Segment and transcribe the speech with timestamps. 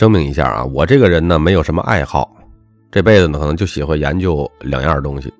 [0.00, 2.34] 声明一下啊，我这个人呢没有什么爱好，
[2.90, 5.30] 这辈子呢可能就喜欢研究两样东西，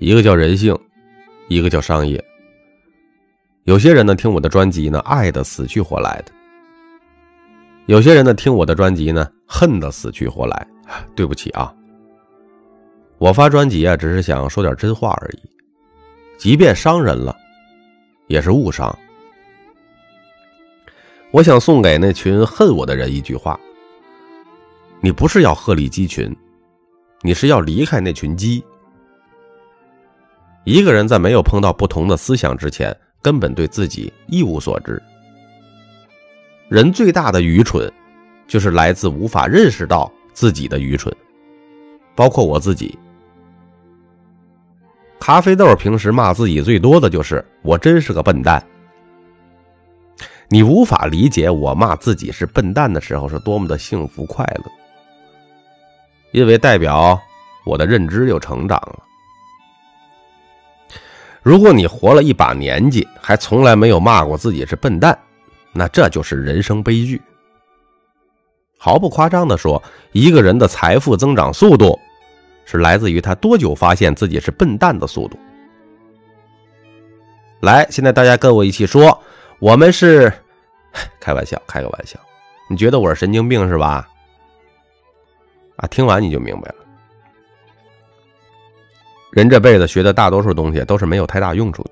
[0.00, 0.76] 一个叫人性，
[1.46, 2.20] 一个叫商业。
[3.62, 6.32] 有些人呢听我的专辑呢爱的死去活来的，
[7.86, 10.66] 有些人呢听我的专辑呢恨的死去活来。
[11.14, 11.72] 对不起啊，
[13.18, 15.40] 我发专辑啊只是想说点真话而已，
[16.36, 17.36] 即便伤人了，
[18.26, 18.92] 也是误伤。
[21.32, 23.58] 我想送给那群恨我的人一句话：
[25.00, 26.30] 你不是要鹤立鸡群，
[27.22, 28.62] 你是要离开那群鸡。
[30.64, 35.02] 一个人在没有碰到不同的思想之前，根本对自己一无所知。
[36.68, 37.90] 人最大的愚蠢，
[38.46, 41.14] 就是来自无法认识到自己的愚蠢，
[42.14, 42.98] 包括我自己。
[45.18, 48.62] 咖啡豆平时骂自己最多的就是“我真是个笨蛋”。
[50.52, 54.70] 你无法理解我骂自己是笨蛋的时候是多么的幸福快乐，
[56.32, 57.18] 因为代表
[57.64, 59.02] 我的认知又成长了。
[61.42, 65.18] 如果你活了一把年纪还从来没有骂过自己是笨蛋，
[65.72, 67.18] 那这就是人生悲剧。
[68.76, 69.82] 毫不夸张的说，
[70.12, 71.98] 一个人的财富增长速度，
[72.66, 75.38] 是来自于他多久发现自己是笨蛋的速度。
[77.62, 79.18] 来，现在大家跟我一起说。
[79.58, 80.32] 我们是
[81.20, 82.18] 开玩笑，开个玩笑。
[82.68, 84.08] 你觉得我是神经病是吧？
[85.76, 86.74] 啊，听完你就明白了。
[89.30, 91.90] 人这辈子学的大多数东西都是没有太大用处的。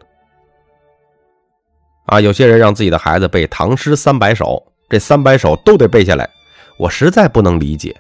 [2.07, 6.29] 啊，有些人让自己的孩子背唐诗三百首，这三百首都得背下来，
[6.77, 7.99] 我实在不能理解。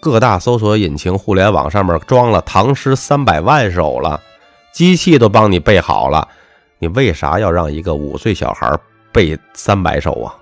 [0.00, 4.20] 各大搜索引擎、互联网上面装了唐诗三百万首了，
[4.72, 6.26] 机器都帮你背好了。
[6.78, 8.78] 你为啥要让一个五岁小孩
[9.12, 10.34] 背三百首啊？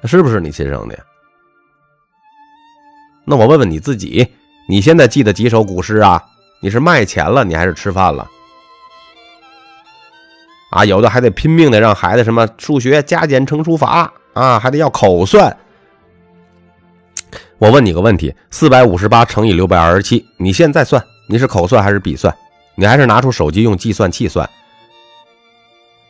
[0.00, 1.02] 那是不是你亲生的呀？
[3.24, 4.26] 那我问问你自己，
[4.68, 6.22] 你现在记得几首古诗啊？
[6.60, 8.28] 你是卖钱了，你还是吃饭了？
[10.70, 15.56] 啊，有的还得拼命的让孩子什么数学加减乘除法啊，还得要口算。
[17.58, 22.34] 我问你个问题：四百五十八乘以六百二十七，你现在算，你是口算还是笔算？
[22.74, 24.48] 你还是拿出手机用计算器算？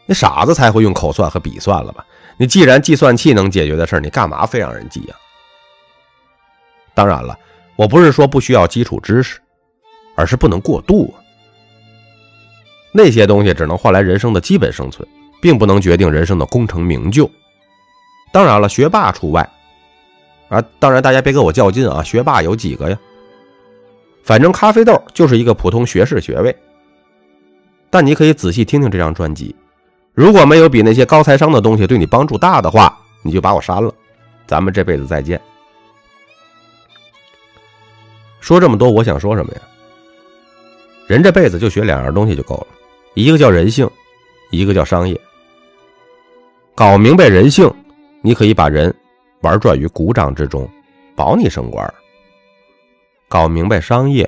[0.06, 2.04] 你傻子才会用口算和笔算了吧？
[2.38, 5.14] 你既然计算器能解决的事你干嘛非让人记呀？
[6.94, 7.38] 当然了，
[7.76, 9.40] 我不是说不需要基础知识，
[10.14, 11.20] 而是不能过度啊。
[12.92, 15.06] 那些东西只能换来人生的基本生存，
[15.42, 17.30] 并不能决定人生的功成名就。
[18.32, 19.48] 当然了，学霸除外。
[20.48, 22.02] 啊，当然大家别跟我较劲啊！
[22.02, 22.98] 学霸有几个呀？
[24.22, 26.56] 反正咖啡豆就是一个普通学士学位。
[27.90, 29.54] 但你可以仔细听听这张专辑。
[30.16, 33.94] 如果没有比那些高材生的东西对你帮助大的话，你就把我删了。
[34.46, 35.38] 咱们这辈子再见。
[38.40, 39.60] 说这么多，我想说什么呀？
[41.06, 42.66] 人这辈子就学两样东西就够了，
[43.12, 43.86] 一个叫人性，
[44.50, 45.20] 一个叫商业。
[46.74, 47.70] 搞明白人性，
[48.22, 48.94] 你可以把人
[49.42, 50.66] 玩转于股掌之中，
[51.14, 51.86] 保你升官；
[53.28, 54.26] 搞明白商业，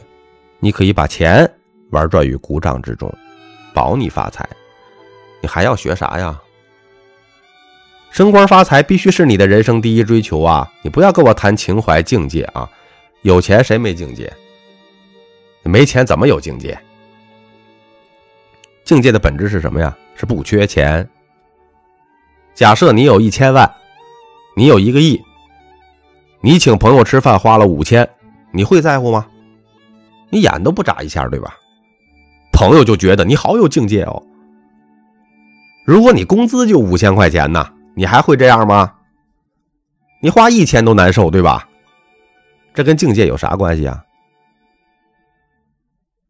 [0.58, 1.50] 你可以把钱
[1.92, 3.10] 玩转于股掌之中，
[3.72, 4.46] 保你发财。
[5.40, 6.40] 你还要学啥呀？
[8.10, 10.70] 升官发财必须是你的人生第一追求啊！
[10.82, 12.68] 你不要跟我谈情怀境界啊！
[13.22, 14.32] 有钱谁没境界？
[15.62, 16.76] 没钱怎么有境界？
[18.84, 19.94] 境界的本质是什么呀？
[20.14, 21.08] 是不缺钱。
[22.54, 23.70] 假设你有一千万，
[24.56, 25.22] 你有一个亿，
[26.40, 28.08] 你请朋友吃饭花了五千，
[28.50, 29.26] 你会在乎吗？
[30.30, 31.54] 你眼都不眨一下，对吧？
[32.52, 34.22] 朋友就觉得你好有境界哦。
[35.88, 38.92] 如果你工资就五千块钱呢，你还会这样吗？
[40.20, 41.66] 你花一千都难受，对吧？
[42.74, 44.04] 这跟境界有啥关系啊？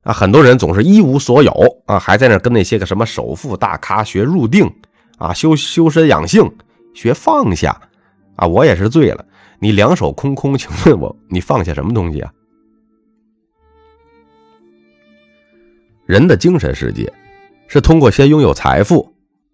[0.04, 1.52] 啊，很多人总是一无所有
[1.86, 4.72] 啊，还在那跟那些个什么首富大咖学入定
[5.18, 6.48] 啊，修修身养性，
[6.94, 7.76] 学放下
[8.36, 8.46] 啊。
[8.46, 9.26] 我也是醉了，
[9.58, 12.32] 你两手空空，请问我你放下什么东西啊？
[16.06, 17.12] 人的精神世界
[17.66, 19.12] 是通过先拥有财富。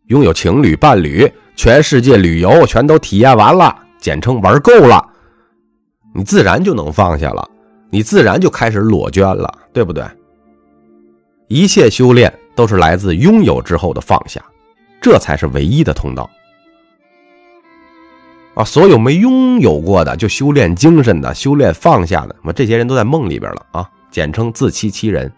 [0.08, 5.02] 拥有情侣、伴侣，全世界旅游全都体验完了，简称玩够了，
[6.14, 7.48] 你自然就能放下了，
[7.88, 10.04] 你自然就开始裸捐了，对不对？
[11.48, 14.44] 一切修炼都是来自拥有之后的放下，
[15.00, 16.28] 这才是唯一的通道。
[18.54, 25.32] 啊，所有没拥有过的就修炼精神的、修炼放下的，我这些人都在梦里边了啊，简称自欺欺人。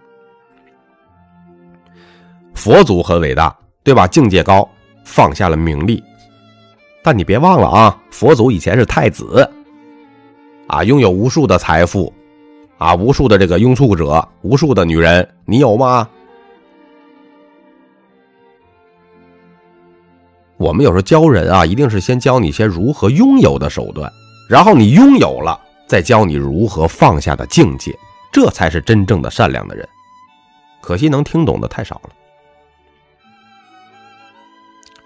[2.52, 3.56] 佛祖很伟大。
[3.86, 4.04] 对吧？
[4.04, 4.68] 境界高，
[5.04, 6.02] 放下了名利；
[7.04, 9.48] 但你别忘了啊，佛祖以前是太子，
[10.66, 12.12] 啊，拥有无数的财富，
[12.78, 16.08] 啊，无数的这个拥簇者，无数的女人，你有吗？
[20.56, 24.12] 我们有时候教人啊，一定是先教你一些如何拥有的手段，
[24.50, 25.56] 然后你拥有了，
[25.86, 27.96] 再教你如何放下的境界，
[28.32, 29.88] 这才是真正的善良的人。
[30.80, 32.10] 可惜能听懂的太少了。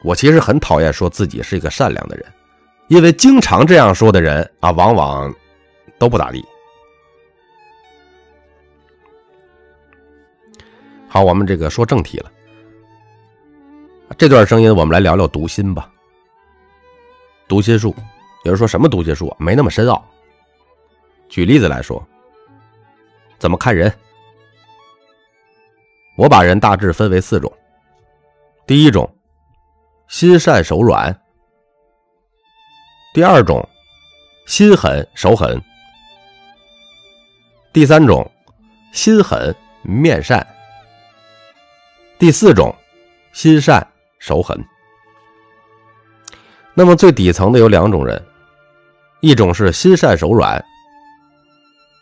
[0.03, 2.27] 我其实很讨厌说自己是一个善良的人，
[2.89, 5.35] 因为经常这样说的人啊，往往
[5.99, 6.45] 都不咋地。
[11.09, 12.31] 好，我们这个说正题了。
[14.17, 15.91] 这段声音，我们来聊聊读心吧。
[17.47, 17.95] 读心术，
[18.45, 19.35] 有人说什么读心术？
[19.39, 20.05] 没那么深奥。
[21.29, 22.05] 举例子来说，
[23.39, 23.93] 怎么看人？
[26.17, 27.53] 我把人大致分为四种。
[28.67, 29.09] 第一种，
[30.11, 31.15] 心善手软；
[33.15, 33.67] 第二种，
[34.45, 35.57] 心狠手狠；
[37.73, 38.29] 第三种，
[38.93, 40.45] 心狠面善；
[42.19, 42.75] 第四种，
[43.33, 43.87] 心善。
[44.19, 44.63] 手狠。
[46.75, 48.23] 那么最底层的有两种人，
[49.21, 50.63] 一种是心善手软，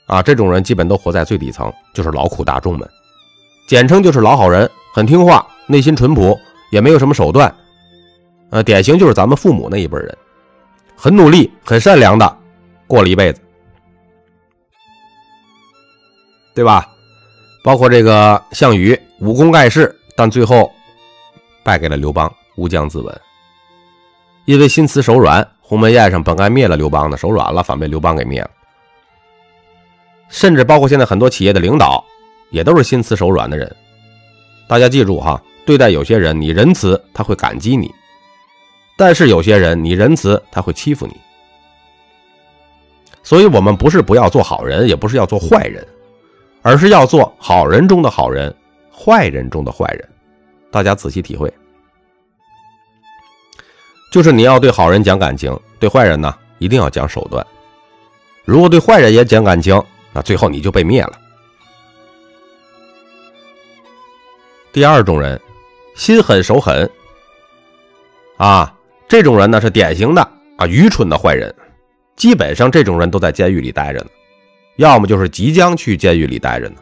[0.06, 2.90] 啊，这种人基本都活在最底层，就是劳苦大众们，
[3.68, 6.36] 简称就是老好人，很听话，内心淳朴，
[6.72, 7.54] 也没有什么手段，
[8.50, 10.16] 呃，典型就是咱们父母那一辈人，
[10.96, 12.38] 很努力，很善良的
[12.86, 13.40] 过了一辈子，
[16.54, 16.88] 对吧？
[17.62, 20.70] 包括这个项羽，武功盖世，但最后。
[21.64, 23.14] 败给了刘邦，乌江自刎。
[24.46, 28.50] 因为心慈手软，鸿门宴上本该灭了刘邦的，手软了，反被刘邦给灭了。
[30.30, 32.02] 甚至包括现在很多企业的领导，
[32.50, 33.76] 也都是心慈手软的人。
[34.66, 37.88] 大家记住哈，对待有些人你仁慈，他会感激你；
[38.98, 41.16] 但是有些人你仁慈，他会欺负你。
[43.22, 45.86] 所以，我们不是不要做好人，也不是要做坏人，
[46.62, 48.52] 而是要做好人中的好人，
[48.92, 50.08] 坏人中的坏人。
[50.70, 51.52] 大家仔细体会，
[54.10, 57.46] 就是你要对好人讲感情，对坏人呢一定要讲手段。
[58.44, 59.80] 如果对坏人也讲感情，
[60.12, 61.12] 那最后你就被灭了。
[64.72, 65.40] 第二种人，
[65.94, 66.90] 心狠手狠，
[68.38, 68.74] 啊，
[69.08, 70.22] 这种人呢是典型的
[70.56, 71.52] 啊愚蠢的坏人，
[72.14, 74.06] 基本上这种人都在监狱里待着呢，
[74.76, 76.76] 要么就是即将去监狱里待着呢。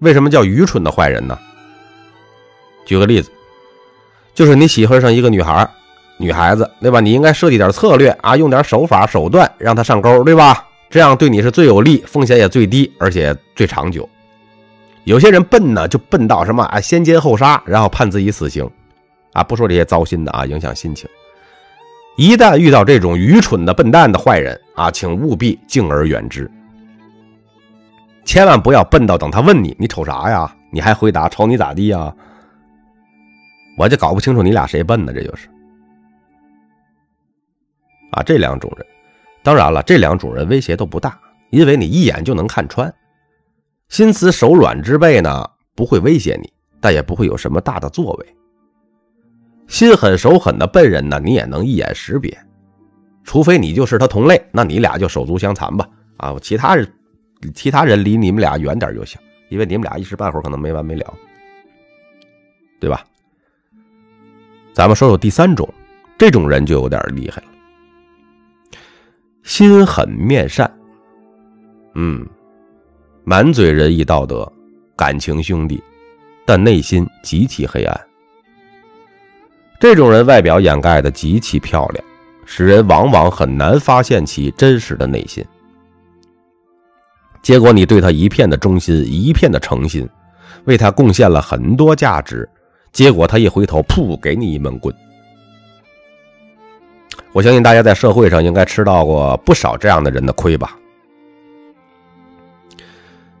[0.00, 1.38] 为什么叫愚蠢的坏人呢？
[2.84, 3.30] 举个例子，
[4.34, 5.66] 就是你喜欢上一个女孩，
[6.18, 7.00] 女孩子对吧？
[7.00, 10.68] 你应该设计点策略啊，用点手法手段让她上钩，对吧？
[10.90, 14.06] 这样对你是最有利，风险也最低，而且最长久。
[15.04, 18.68] 有些人笨呢，就笨到什么啊，先奸后杀，然后判自己死刑，
[19.34, 21.06] 啊，不说这些糟心的啊，影响心情。
[22.16, 26.50] 一旦遇到这种愚蠢的笨蛋的坏人啊，请务必敬而远之，
[28.24, 32.14] 千万不要笨到等他问你你瞅啥呀，你还回答瞅你咋地呀？
[33.76, 35.12] 我就搞不清楚你俩谁笨呢？
[35.12, 35.48] 这就是
[38.12, 38.86] 啊，这两种人，
[39.42, 41.18] 当然了，这两种人威胁都不大，
[41.50, 42.94] 因为你一眼就能看穿。
[43.88, 45.44] 心慈手软之辈呢，
[45.74, 48.36] 不会威胁你，但也不会有什么大的作为。
[49.66, 52.36] 心狠手狠的笨人呢，你也能一眼识别，
[53.24, 55.88] 除非你就是他同类，那你俩就手足相残吧。
[56.16, 56.86] 啊，其他人，
[57.54, 61.14] 其他人离你们俩远点就行，因为你们俩一时半会儿可能没完没了，
[62.78, 63.04] 对吧？
[64.72, 65.68] 咱们说说第三种，
[66.16, 67.48] 这种人就有点厉害了，
[69.42, 70.70] 心狠面善，
[71.94, 72.26] 嗯，
[73.24, 74.50] 满嘴仁义道德，
[74.96, 75.82] 感情兄弟，
[76.46, 78.00] 但内心极其黑暗。
[79.84, 82.02] 这种人外表掩盖的极其漂亮，
[82.46, 85.44] 使人往往很难发现其真实的内心。
[87.42, 90.08] 结果你对他一片的忠心，一片的诚心，
[90.64, 92.48] 为他贡献了很多价值。
[92.92, 94.94] 结果他一回头，噗，给你一闷棍。
[97.34, 100.78] 我相信大家在社会上应该吃到过不少这样的人的亏吧。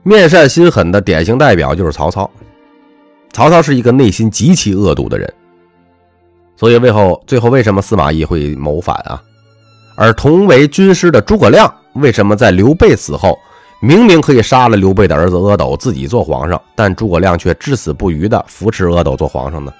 [0.02, 2.30] 面善心狠的典型代表就是曹操。
[3.32, 5.32] 曹操是一个内心极其恶毒的人，
[6.56, 9.22] 所以为后最后为什么司马懿会谋反啊？
[9.96, 13.38] 而同为军师的诸葛亮为什么在刘备死后？
[13.80, 19.74] 明明可以杀了刘备的儿子阿斗，自己做皇上，但诸葛亮却至死不渝的扶持阿斗做皇上呢？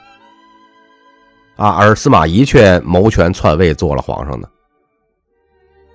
[1.56, 4.46] 啊，而司马懿却谋权篡位做了皇上呢？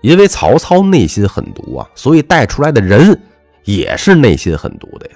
[0.01, 3.21] 因为曹操内心狠毒啊，所以带出来的人
[3.63, 5.15] 也是内心狠毒的呀。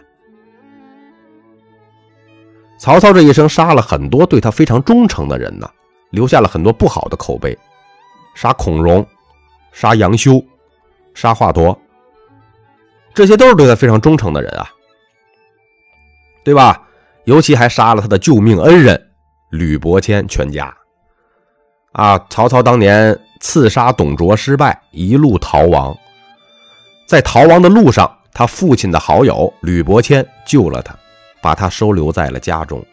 [2.84, 5.72] 曹操这一生杀了很多对他非常忠诚的人呢，
[6.10, 7.58] 留下了很多不好的口碑，
[8.36, 9.08] 杀孔融，
[9.72, 10.44] 杀杨修，
[11.14, 11.74] 杀华佗，
[13.14, 14.70] 这些都是对他非常忠诚的人啊，
[16.44, 16.84] 对吧？
[17.24, 19.02] 尤其还杀了他的救命恩人
[19.50, 20.76] 吕伯谦全家。
[21.94, 25.98] 啊，曹操当年刺杀董卓失败，一路逃亡，
[27.08, 30.94] 在逃亡的路上，他父亲的好友吕伯谦救了他，
[31.44, 32.84] 把他收留在了家中。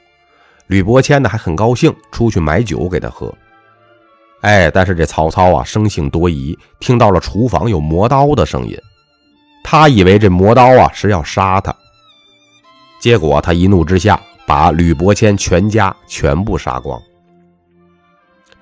[0.66, 3.32] 吕伯谦呢还很高兴，出去买酒给他喝。
[4.42, 8.76] 哎，但是这曹操啊生性多疑，听到了厨房有磨刀的声音，
[9.62, 11.74] 他以为这磨刀啊是要杀他，
[13.00, 17.00] 结果他一怒之下把吕伯谦全家全部杀光。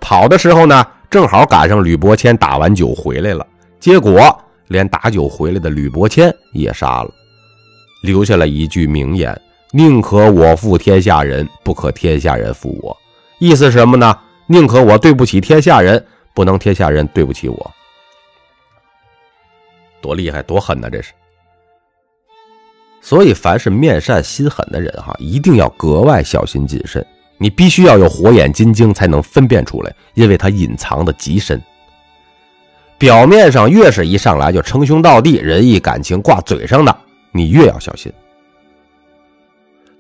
[0.01, 3.47] 跑的时候呢，正好赶上吕伯谦打完酒回来了，
[3.79, 4.37] 结果
[4.69, 7.11] 连打酒回来的吕伯谦也杀了，
[8.03, 9.39] 留下了一句名言。
[9.73, 12.97] 宁可我负天下人，不可天下人负我。
[13.39, 14.19] 意思是什么呢？
[14.47, 17.71] 宁可我对不起天下人，不能天下人对不起我。
[20.01, 20.89] 多厉害，多狠呐！
[20.89, 21.13] 这是。
[23.03, 27.05] 所以，凡是面善心狠的人，哈，一定要格外小心谨慎。
[27.37, 31.61] 你必须要有火眼金睛，才能分辨出来，因为他隐藏的极深。
[32.97, 36.97] 表面上越是一上来就称兄道弟、仁义感情挂嘴上的，
[37.33, 38.11] 你越要小心。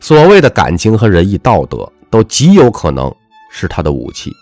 [0.00, 3.12] 所谓的感情和仁义道德，都极有可能
[3.50, 4.32] 是他的武器，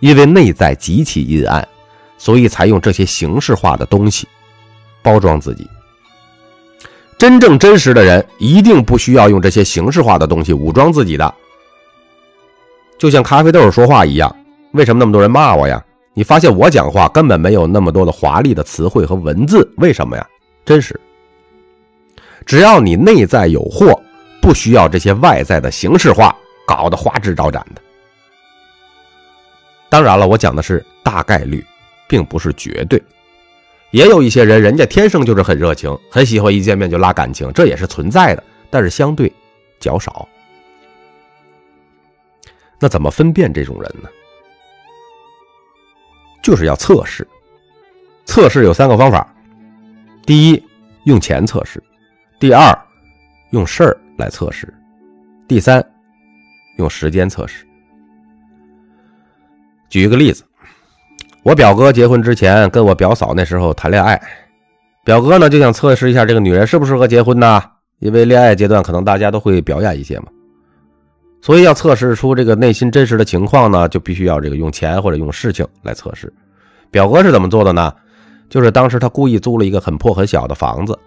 [0.00, 1.66] 因为内在极其阴暗，
[2.16, 4.26] 所以才用这些形式化的东西
[5.02, 5.68] 包装自己。
[7.18, 11.34] 真正真实的人，一定不需要用这些形式化的东西武装自己的。
[12.98, 14.34] 就像咖啡豆说话一样，
[14.72, 15.82] 为什么那么多人骂我呀？
[16.12, 20.24] 你发现我讲话根本没有那么多的华丽的词汇和文字，为什么呀？
[20.64, 20.98] 真实。
[22.46, 24.00] 只要你内在有货，
[24.40, 26.36] 不需要这些外在的形式化
[26.66, 27.80] 搞得花枝招展的。
[29.88, 31.64] 当然了，我讲的是大概率，
[32.08, 33.02] 并不是绝对。
[33.92, 39.32] 也有一些人，人家天生就是很热情，很喜欢一见面就拉感情，这也是存在的，但是相对
[39.78, 40.28] 较少。
[42.80, 44.08] 那怎么分辨这种人呢？
[46.42, 47.26] 就是要测试。
[48.26, 49.32] 测试有三个方法：
[50.26, 50.62] 第一，
[51.04, 51.82] 用钱测试。
[52.38, 52.76] 第二，
[53.50, 54.66] 用事儿来测试；
[55.46, 55.84] 第三，
[56.76, 57.64] 用时间测试。
[59.88, 60.44] 举一个例子，
[61.42, 64.20] 我表哥结婚之前跟我表嫂那时候谈恋爱，
[65.04, 67.62] 表哥呢就想测试一下这个女人适不适合结婚呢？
[68.00, 70.26] 因为恋爱阶段可能大家都会表演一些嘛，
[71.40, 76.30] 所以要测试出这个内心真实的情况呢，就必须要这个用钱或者用事情来测试。
[76.90, 77.94] 表哥是怎么做的呢？
[78.50, 80.98] 就是当时他故意租了一个很破很小的房子。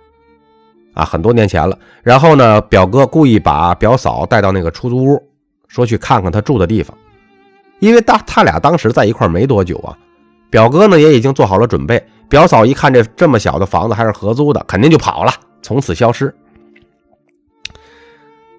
[0.98, 1.78] 啊，很多年前了。
[2.02, 5.24] 然后呢，表哥故意把表嫂带到那个出租屋，
[5.68, 6.98] 说去看看他住的地方。
[7.80, 9.96] 因为大他俩当时在一块没多久啊，
[10.50, 12.04] 表哥呢也已经做好了准备。
[12.28, 16.34] 表嫂一看这这么小的房子还是合租的，肯定就跑了，从此消失。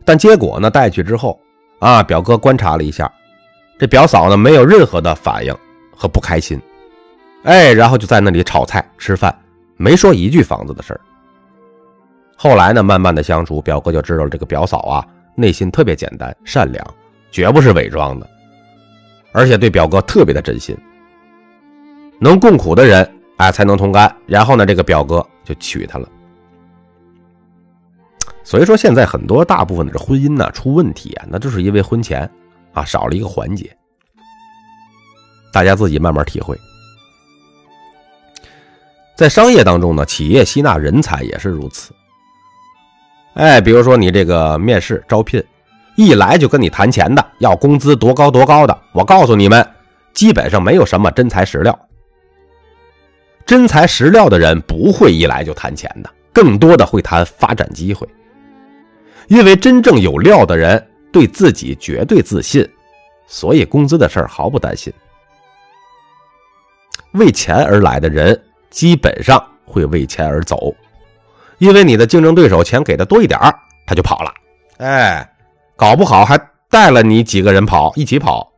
[0.04, 1.38] 但结果呢，带去之后
[1.80, 3.12] 啊，表哥观察了一下，
[3.80, 5.52] 这表嫂呢没有任何的反应
[5.96, 6.60] 和不开心，
[7.42, 9.36] 哎，然后就在那里炒菜吃饭，
[9.76, 11.00] 没说一句房子的事儿。
[12.40, 15.04] 后来呢，慢慢的相处，表哥就知道这个表嫂啊，
[15.34, 16.86] 内心特别简单、善良，
[17.32, 18.30] 绝不是伪装的，
[19.32, 20.76] 而且对表哥特别的真心。
[22.20, 24.14] 能共苦的人，哎，才能同甘。
[24.24, 26.08] 然后呢，这个表哥就娶她了。
[28.44, 32.30] 所以说，现在很多大部分的这婚姻呢出问题啊，那就是因为婚前
[32.72, 33.76] 啊少了一个环节。
[35.52, 36.56] 大家自己慢慢体会。
[39.16, 41.92] 在商业当中呢，企业吸纳人才也是如此。
[43.38, 45.40] 哎，比如说你这个面试招聘，
[45.96, 49.64] 一来就跟你谈钱的，要工资多高多高的，我告诉你们，
[50.12, 51.78] 基本上没有什么真材实料。
[53.46, 58.04] 真材实料的人不会一来就谈钱的，更多的会谈发展机会。
[59.28, 62.68] 因为真正有料的人对自己绝对自信，
[63.28, 64.92] 所以工资的事儿毫不担心。
[67.12, 70.74] 为钱而来的人基本上会为钱而走。
[71.58, 73.38] 因为你的竞争对手钱给的多一点
[73.86, 74.32] 他就跑了，
[74.78, 75.28] 哎，
[75.76, 76.38] 搞不好还
[76.70, 78.50] 带了你几个人跑，一起跑。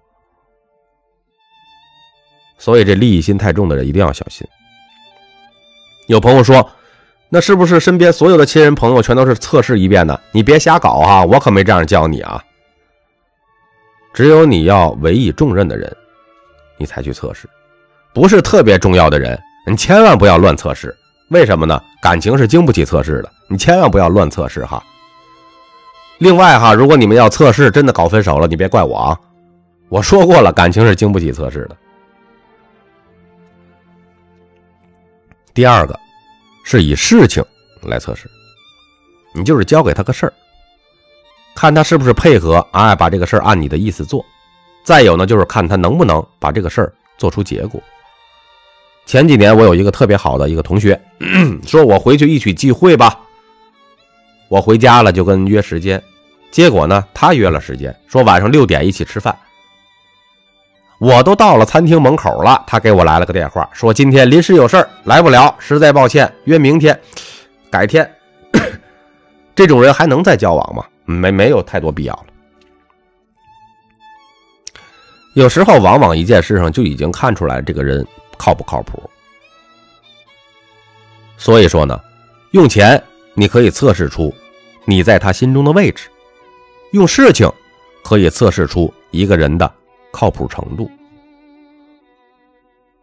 [2.58, 4.46] 所以这利益心太重的人一定要小心。
[6.08, 6.68] 有朋友说，
[7.28, 10.20] 那是不是身边所有的亲人朋友全都是测试一遍呢？
[10.32, 12.42] 你别瞎搞啊，我可没这样教你啊。
[14.12, 15.96] 只有你要委以重任的人，
[16.76, 17.46] 你才去测试；
[18.12, 20.94] 不是特别重要的人，你千万不要乱测试。
[21.30, 21.80] 为什么呢？
[22.00, 24.82] 感情是经不起测试的，你千万不要乱测试哈。
[26.18, 29.20] 另外哈，如果你们要测试真的搞分手了，你别怪我啊，
[29.88, 31.76] 我说过了，感情是经不起测试的。
[35.52, 35.98] 第二个，
[36.64, 37.44] 是以事情
[37.82, 38.30] 来测试，
[39.34, 40.32] 你就是交给他个事儿，
[41.54, 44.24] 看他是不是配合，哎，把这个事儿按你的意思做。
[44.84, 47.82] 再有呢，就是看他能不能把这个事儿做出结果。
[49.10, 50.96] 前几年我有一个特别好的一个同学，
[51.66, 53.18] 说我回去一起聚会吧。
[54.46, 56.00] 我回家了就跟约时间，
[56.52, 59.36] 结果呢，他约了时间，说晚上六点一起吃饭。
[61.00, 66.96] 我都到了餐厅门口了，他给我来了个电话，说今天临时有事儿来不了，实在抱歉，约明天、
[67.68, 68.08] 改天。
[69.56, 70.84] 这种人还能再交往吗？
[71.04, 72.26] 没没有太多必要了。
[75.34, 78.06] 有时候，往往一件事上就已经看出来这个人
[78.40, 78.98] 靠不靠谱。
[81.36, 82.00] 所以说呢，
[82.52, 83.02] 用钱
[83.34, 84.34] 你可以测试出
[84.86, 86.08] 你在他心中的位置，
[86.92, 87.46] 用事情
[88.02, 89.70] 可以测试出一个人的
[90.10, 90.90] 靠谱程度。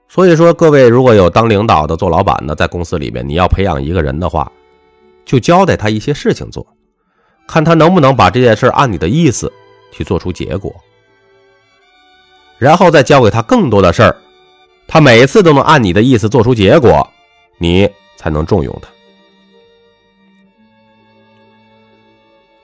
[0.10, 4.52] 所以说，各位如果有当领导的、做老板的，在公司里面，你要培养一个人的话，
[5.24, 6.66] 就交代他一些事情做，
[7.48, 9.52] 看他能不能把这件事按你的意思
[9.92, 10.74] 去做出结果。
[12.58, 14.16] 然后再交给他更多的事儿，
[14.88, 17.06] 他每次都能按你的意思做出结果，
[17.58, 18.88] 你才能重用他。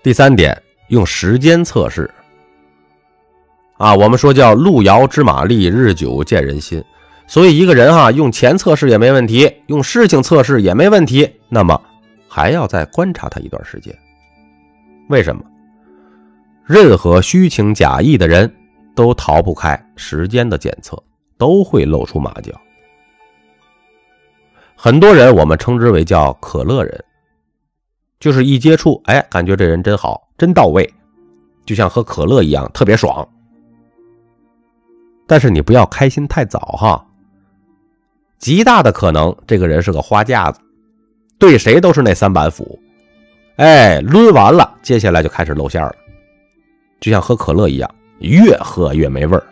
[0.02, 2.10] 第三点，用时间测试。
[3.78, 6.84] 啊，我们说叫路遥知马力，日久见人心。
[7.28, 11.80] 所以一个人哈，用钱测试也没问题，用事情测试也没问题，那么
[12.28, 13.94] 还要再观察他一段时间。
[15.10, 15.44] 为什么？
[16.66, 18.52] 任何虚情假意的人。
[18.96, 20.96] 都逃不开时间的检测，
[21.44, 22.54] 都会露出马脚。
[24.78, 27.04] 很多人我们称之为叫可乐人，
[28.18, 30.90] 就是一接触，哎，感觉这人真好，真到位，
[31.66, 33.28] 就像喝可乐一样，特别爽。
[35.28, 37.06] 但是你不要开心太早哈，
[38.38, 40.62] 极大的可能这个人是个花架子，
[41.38, 42.80] 对谁都是那三板斧，
[43.58, 45.94] 哎，抡完了，接下来就开始露馅了，
[47.02, 47.96] 就像喝可乐一样。
[48.20, 49.44] 越喝越没味儿。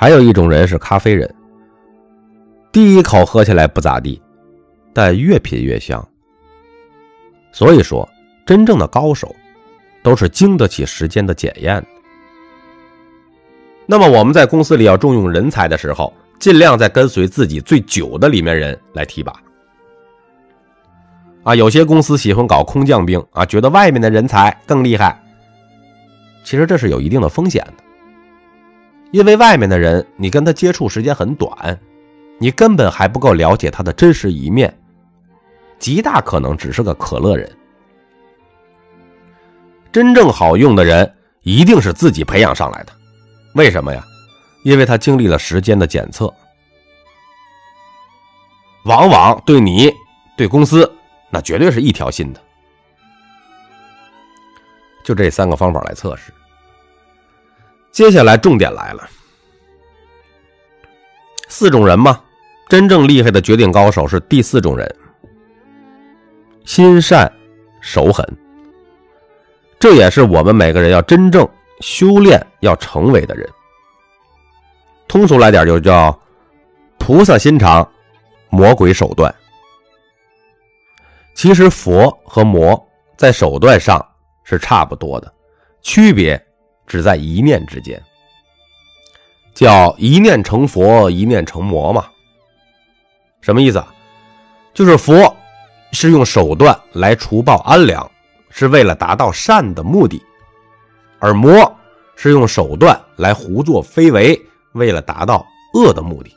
[0.00, 1.30] 还有一种人是咖啡人，
[2.72, 4.18] 第一口喝起来不咋地，
[4.94, 6.02] 但越品越香。
[7.52, 8.08] 所以说，
[8.46, 9.36] 真正的高手
[10.02, 11.84] 都是经得起时间的检验。
[13.84, 19.30] 那么我们在公司里要重用人才的时候，尽量在跟随自己最久的里面人来提拔。
[21.42, 25.22] 啊，有些公司喜欢搞空降兵啊，觉得外面的人才更厉害。
[26.42, 27.84] 其实这是有一定的风险的，
[29.10, 31.78] 因为外面的人你跟他接触时间很短，
[32.38, 34.76] 你根本还不够了解他的真实一面，
[35.78, 37.50] 极大可能只是个可乐人。
[39.92, 42.92] 真正好用的人一定是自己培养上来的，
[43.54, 44.04] 为什么呀？
[44.62, 46.32] 因为他经历了时间的检测，
[48.84, 49.92] 往往对你、
[50.36, 50.90] 对公司。
[51.32, 52.40] 那绝对是一条心的，
[55.04, 56.32] 就这三个方法来测试。
[57.92, 59.08] 接下来重点来了，
[61.48, 62.20] 四种人嘛，
[62.68, 64.96] 真正厉害的绝顶高手是第四种人，
[66.64, 67.30] 心善
[67.80, 68.26] 手狠。
[69.78, 71.48] 这也是我们每个人要真正
[71.80, 73.48] 修炼要成为的人。
[75.08, 76.16] 通俗来点，就叫
[76.98, 77.86] 菩萨心肠，
[78.50, 79.34] 魔鬼手段。
[81.34, 82.80] 其实佛和魔
[83.16, 84.06] 在手段上
[84.44, 85.32] 是差不多的，
[85.80, 86.40] 区别
[86.90, 88.02] 只在一念之间，
[89.54, 92.04] 叫一念成佛，一念成魔嘛。
[93.40, 93.94] 什么意思啊？
[94.74, 95.36] 就是佛
[95.92, 98.10] 是用手段来除暴安良，
[98.50, 100.20] 是为了达到善的目的；
[101.20, 101.72] 而魔
[102.16, 104.36] 是用手段来胡作非为，
[104.72, 106.34] 为了达到恶的目的。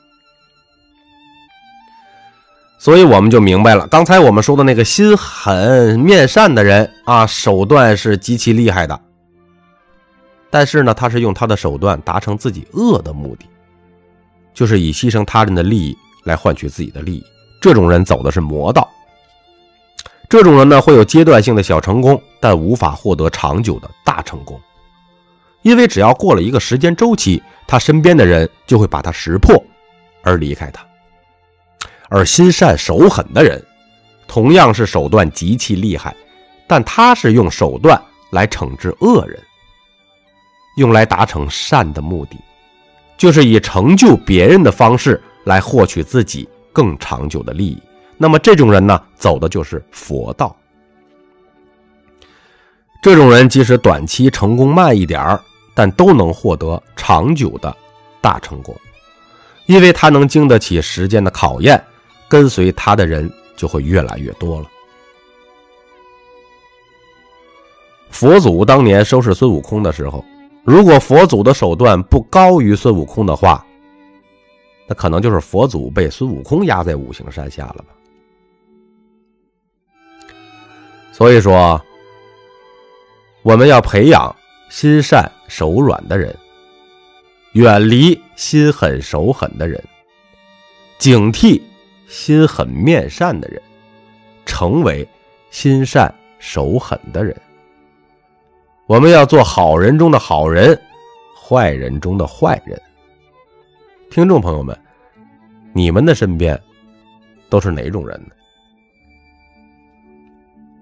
[2.77, 9.01] 所以我们就明白了，刚才我们说的那个心狠面善的人啊，手段是极其厉害的。
[10.53, 13.47] 但是呢，他是用他的手段达成自己恶的目的，
[14.53, 17.23] 就是以牺牲他人的利益来换取自己的利益。
[17.59, 18.87] 这种人走的是魔道。
[20.29, 24.61] 这种人呢，会有阶段性的小成功，但无法获得长久的大成功，
[25.63, 29.59] 因为只要过了一个时间周期，他身边的人就会把他识破
[30.21, 30.85] 而离开他。
[32.09, 33.59] 而心善手狠的人，
[34.27, 36.15] 同样是手段极其厉害，
[36.67, 39.41] 但他是用手段来惩治恶人，
[40.75, 42.37] 用来达成善的目的，
[43.17, 47.77] 就是以成就别人的方式来获取自己更长久的利益。
[48.17, 50.55] 那么这种人呢，走的就是佛道。
[53.01, 55.41] 这种人即使短期成功慢一点儿，
[55.73, 57.75] 但都能获得长久的
[58.21, 58.73] 大成功，
[59.65, 61.83] 因为他能经得起时间的考验，
[62.29, 64.69] 跟随他的人就会越来越多了。
[68.09, 70.23] 佛祖当年收拾孙悟空的时候，
[70.63, 73.65] 如果佛祖的手段不高于孙悟空的话，
[74.87, 77.93] 那可能就是佛祖被孙悟空压在五行山下了吧。
[81.11, 81.79] 所以说，
[83.41, 84.33] 我们要培养
[84.69, 86.33] 心善手软的人，
[87.51, 89.83] 远离心狠手狠的人，
[90.97, 91.61] 警惕
[92.07, 93.61] 心狠面善的人，
[94.45, 95.05] 成为
[95.51, 97.35] 心善手狠的人。
[98.85, 100.77] 我们要做好人中的好人，
[101.41, 102.79] 坏人中的坏人。
[104.11, 104.77] 听众朋友们，
[105.71, 106.59] 你们的身边
[107.49, 108.35] 都是哪种人呢？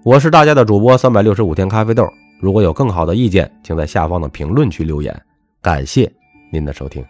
[0.02, 2.04] 我是大家的主播三百六十五天咖啡豆。
[2.40, 5.22] 如果有更好的意见，请在下方的评论区留言。
[5.60, 6.12] 感谢
[6.50, 7.04] 您的收听。